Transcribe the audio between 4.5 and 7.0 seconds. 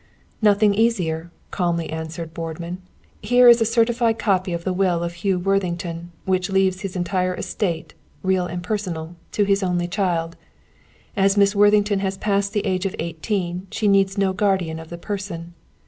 of the will of Hugh Worthington, which leaves his